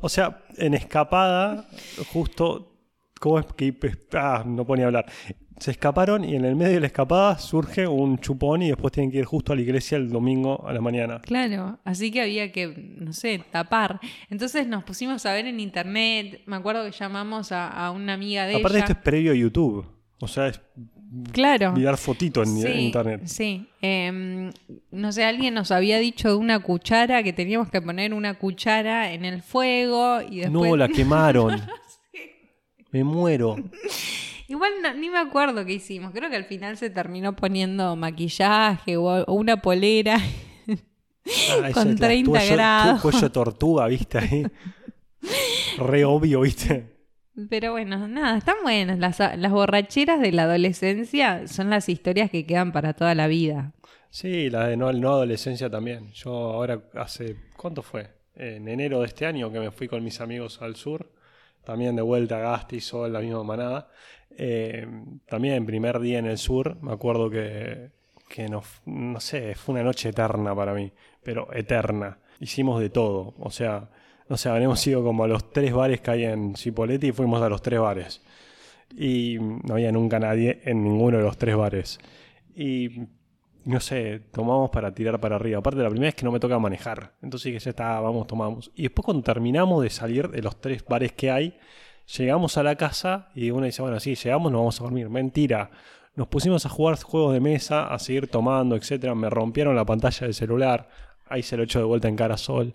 [0.00, 1.68] O sea, en escapada,
[2.14, 2.72] justo.
[3.20, 3.74] ¿Cómo es que.?
[4.14, 5.04] Ah, no ponía a hablar.
[5.58, 9.10] Se escaparon y en el medio de la escapada surge un chupón y después tienen
[9.10, 11.20] que ir justo a la iglesia el domingo a la mañana.
[11.20, 14.00] Claro, así que había que, no sé, tapar.
[14.30, 18.46] Entonces nos pusimos a ver en internet, me acuerdo que llamamos a, a una amiga
[18.46, 18.86] de Aparte, ella.
[18.86, 19.84] esto es previo a YouTube.
[20.20, 20.58] O sea, es
[21.32, 21.72] Claro.
[21.72, 23.22] mirar fotito en Sí, internet.
[23.26, 23.66] Sí.
[23.82, 24.52] Em,
[24.92, 29.12] no sé, alguien nos había dicho de una cuchara que teníamos que poner una cuchara
[29.12, 30.52] en el fuego y después.
[30.70, 31.60] No, la quemaron.
[32.92, 33.56] Me muero.
[34.48, 36.10] Igual no- ni me acuerdo qué hicimos.
[36.12, 40.18] Creo que al final se terminó poniendo maquillaje o, una polera.
[41.62, 43.02] Ah, Con es la- 30 cuello- grados.
[43.02, 44.18] Cuello de tortuga, ¿viste?
[44.18, 44.46] Ahí.
[45.78, 46.89] Re obvio, ¿viste?
[47.48, 48.98] Pero bueno, nada, están buenas.
[48.98, 53.72] Las, las borracheras de la adolescencia son las historias que quedan para toda la vida.
[54.10, 56.10] Sí, la de no, no adolescencia también.
[56.12, 58.08] Yo ahora hace, ¿cuánto fue?
[58.34, 61.12] En enero de este año que me fui con mis amigos al sur,
[61.64, 63.88] también de vuelta a Gasti, Sol, la misma manada.
[64.36, 64.86] Eh,
[65.26, 67.90] también primer día en el sur, me acuerdo que,
[68.28, 72.18] que nos, no sé, fue una noche eterna para mí, pero eterna.
[72.40, 73.90] Hicimos de todo, o sea,
[74.30, 77.42] no sé, habremos ido como a los tres bares que hay en Cipolletti y fuimos
[77.42, 78.22] a los tres bares.
[78.96, 81.98] Y no había nunca nadie en ninguno de los tres bares.
[82.54, 83.08] Y
[83.64, 85.58] no sé, tomamos para tirar para arriba.
[85.58, 87.14] Aparte, la primera vez que no me toca manejar.
[87.22, 88.70] Entonces dije, ya está, vamos, tomamos.
[88.76, 91.58] Y después cuando terminamos de salir de los tres bares que hay,
[92.16, 95.10] llegamos a la casa y uno dice, bueno, sí, llegamos, nos vamos a dormir.
[95.10, 95.72] Mentira.
[96.14, 99.12] Nos pusimos a jugar juegos de mesa, a seguir tomando, etcétera.
[99.16, 100.88] Me rompieron la pantalla del celular.
[101.30, 102.74] Ahí se lo echo de vuelta en cara a sol.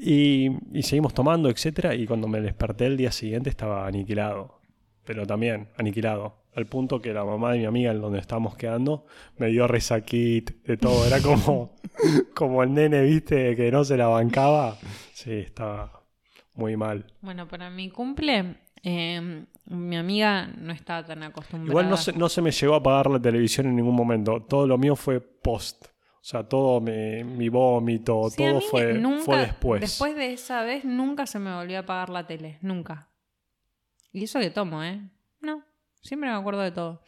[0.00, 1.94] Y, y seguimos tomando, etcétera.
[1.94, 4.60] Y cuando me desperté el día siguiente estaba aniquilado.
[5.04, 6.36] Pero también aniquilado.
[6.54, 9.06] Al punto que la mamá de mi amiga, en donde estábamos quedando,
[9.38, 11.06] me dio resaquit de todo.
[11.06, 11.76] Era como,
[12.34, 14.76] como el nene, viste, que no se la bancaba.
[15.12, 16.02] Sí, estaba
[16.54, 17.04] muy mal.
[17.20, 21.70] Bueno, para mi cumple, eh, mi amiga no estaba tan acostumbrada.
[21.70, 24.42] Igual no se, no se me llegó a apagar la televisión en ningún momento.
[24.42, 25.86] Todo lo mío fue post.
[26.20, 29.80] O sea, todo mi, mi vómito, Sí, todo fue, nunca- fue después.
[29.80, 32.58] Después de esa vez, nunca se me volvió a apagar la tele.
[32.60, 33.08] Nunca.
[34.12, 35.00] Y eso que tomo, ¿eh?
[35.40, 35.62] No.
[36.02, 37.02] Siempre me acuerdo de todo.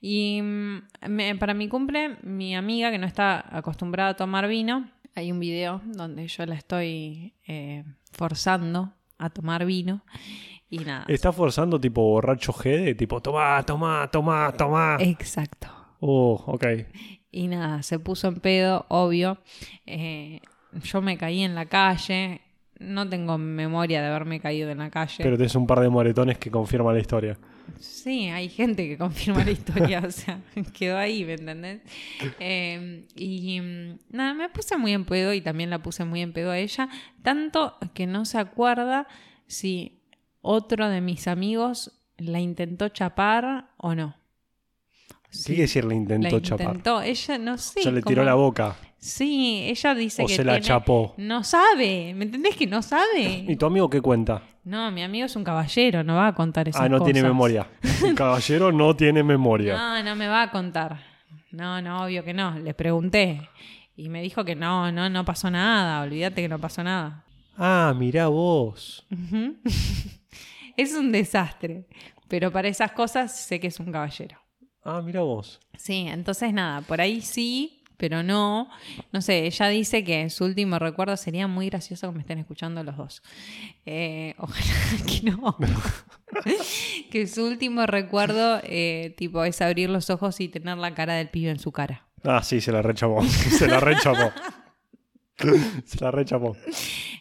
[0.00, 4.90] Y mm, me- para mi cumple, mi amiga, que no está acostumbrada a tomar vino,
[5.14, 10.02] Hay un video donde yo la estoy eh, forzando a tomar vino
[10.70, 11.04] y nada.
[11.06, 14.96] Está forzando tipo borracho G tipo, tomá, tomá, tomá, tomá.
[15.00, 15.68] Exacto.
[16.00, 16.64] Oh, ok.
[17.32, 19.38] Y nada, se puso en pedo, obvio.
[19.86, 20.40] Eh,
[20.84, 22.42] yo me caí en la calle.
[22.78, 25.22] No tengo memoria de haberme caído en la calle.
[25.22, 27.38] Pero tenés un par de moretones que confirman la historia.
[27.78, 30.40] Sí, hay gente que confirma la historia, o sea,
[30.78, 31.80] quedó ahí, ¿me entendés?
[32.38, 36.32] Eh, y mm, nada, me puse muy en pedo y también la puse muy en
[36.32, 36.88] pedo a ella,
[37.22, 39.06] tanto que no se acuerda
[39.46, 40.02] si
[40.40, 44.16] otro de mis amigos la intentó chapar o no.
[45.32, 46.66] ¿Qué Sí, quiere decir le la intentó chapar?
[46.66, 47.80] intentó, ella no sé.
[47.80, 48.76] o sea, le como- tiró la boca.
[48.98, 51.14] Sí, ella dice O que se la tiene- chapó.
[51.16, 53.44] No sabe, ¿me entendés que no sabe?
[53.48, 54.42] ¿Y tu amigo qué cuenta?
[54.64, 57.30] No, mi amigo es un caballero, no va a contar esas ah, no tiene cosas.
[57.34, 57.66] memoria.
[58.06, 59.74] El caballero no tiene memoria.
[59.76, 61.00] No, no me va a contar.
[61.50, 62.56] No, no, obvio que no.
[62.58, 63.48] Le pregunté
[63.96, 66.02] y me dijo que no, no, no pasó nada.
[66.02, 67.24] Olvídate que no pasó nada.
[67.58, 69.04] Ah, mirá vos.
[70.76, 71.86] Es un desastre,
[72.28, 74.38] pero para esas cosas sé que es un caballero.
[74.84, 75.60] Ah, mirá vos.
[75.76, 78.68] Sí, entonces nada, por ahí sí, pero no.
[79.12, 82.82] No sé, ella dice que su último recuerdo sería muy gracioso que me estén escuchando
[82.82, 83.22] los dos.
[83.86, 85.56] Eh, ojalá que no.
[87.12, 91.28] que su último recuerdo, eh, tipo, es abrir los ojos y tener la cara del
[91.28, 92.08] pibe en su cara.
[92.24, 93.22] Ah, sí, se la rechapó.
[93.26, 94.32] se la rechapó.
[95.84, 96.56] se la rechapó.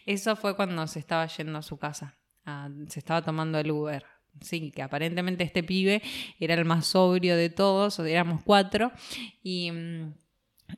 [0.08, 2.18] Eso fue cuando se estaba yendo a su casa.
[2.44, 4.04] Ah, se estaba tomando el Uber.
[4.40, 6.02] Sí, que aparentemente este pibe
[6.40, 8.92] era el más sobrio de todos, o éramos cuatro,
[9.44, 10.14] y mm,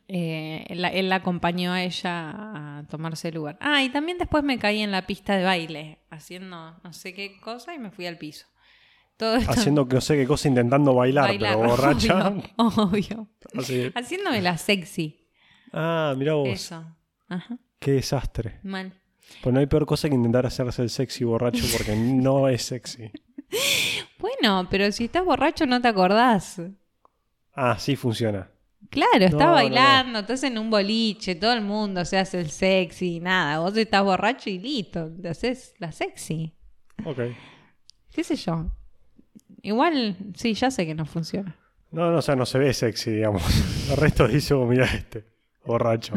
[0.08, 2.32] eh, él, la- él la acompañó a ella
[2.80, 3.56] a tomarse el Uber.
[3.62, 7.40] Ah, y también después me caí en la pista de baile, haciendo no sé qué
[7.40, 8.48] cosa, y me fui al piso.
[9.16, 12.30] Todo esto Haciendo que no sé qué cosa, intentando bailar, bailar, pero borracha.
[12.58, 13.28] Obvio, obvio.
[13.62, 13.92] Así.
[13.94, 15.30] Haciéndome la sexy.
[15.72, 16.50] Ah, mirá vos.
[16.50, 16.84] Eso.
[17.30, 18.60] Ajá, Qué desastre.
[18.64, 18.92] mal.
[19.42, 23.10] Pues no hay peor cosa que intentar hacerse el sexy borracho porque no es sexy.
[24.20, 26.62] Bueno, pero si estás borracho no te acordás.
[27.54, 28.50] Ah, sí funciona.
[28.90, 32.50] Claro, estás No, no, bailando, estás en un boliche, todo el mundo se hace el
[32.50, 33.60] sexy, nada.
[33.60, 36.54] Vos estás borracho y listo, te haces la sexy.
[37.04, 37.20] Ok.
[38.12, 38.72] ¿Qué sé yo?
[39.62, 41.58] Igual, sí, ya sé que no funciona.
[41.92, 43.44] No, no, o sea, no se ve sexy, digamos.
[43.90, 45.26] El resto dice, oh, mira este,
[45.66, 46.14] borracho.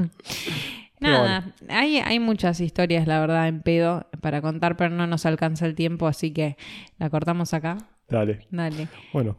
[1.01, 5.67] Nada, hay, hay muchas historias, la verdad, en pedo para contar, pero no nos alcanza
[5.67, 6.57] el tiempo, así que
[6.99, 7.79] la cortamos acá.
[8.09, 8.47] Dale.
[8.51, 8.89] Dale.
[9.13, 9.37] Bueno,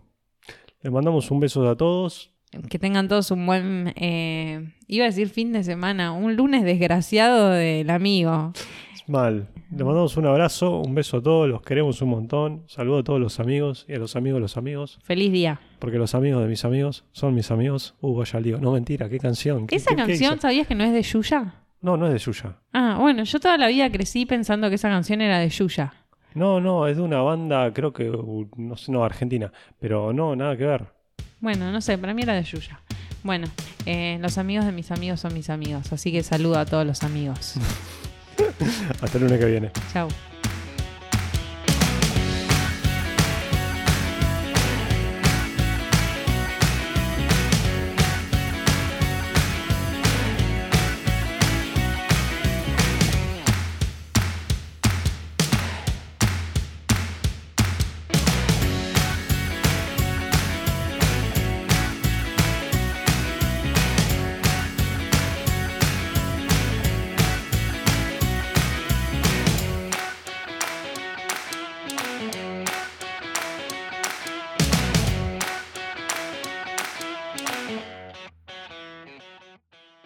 [0.82, 2.32] les mandamos un beso a todos.
[2.70, 7.50] Que tengan todos un buen, eh, iba a decir fin de semana, un lunes desgraciado
[7.50, 8.54] del amigo.
[9.08, 9.48] Mal.
[9.72, 12.63] Les mandamos un abrazo, un beso a todos, los queremos un montón.
[12.67, 15.00] Saludo a todos los amigos y a los amigos de los amigos.
[15.04, 15.60] Feliz día.
[15.80, 17.96] Porque los amigos de mis amigos son mis amigos.
[18.02, 18.58] Uh, vaya lío.
[18.60, 19.65] No, mentira, qué canción.
[19.67, 21.54] ¿Qué- ¿Esa qué- canción sabías que no es de Yuya?
[21.82, 22.58] No, no es de Yuya.
[22.74, 25.93] Ah, bueno, yo toda la vida crecí pensando que esa canción era de Yuya.
[26.34, 29.52] No, no, es de una banda, creo que, uh, no sé, no, argentina.
[29.80, 30.86] Pero no, nada que ver.
[31.39, 32.82] Bueno, no sé, para mí era de Yuya.
[33.24, 33.48] Bueno,
[33.86, 37.04] eh, los amigos de mis amigos son mis amigos, así que saludo a todos los
[37.04, 37.56] amigos.
[39.02, 39.71] Hasta el lunes que viene.
[39.91, 40.08] Chau.